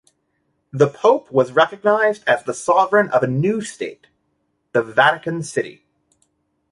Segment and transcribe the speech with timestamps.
[0.73, 4.07] The pope was recognised as sovereign of a new state:
[4.71, 5.85] the Vatican City.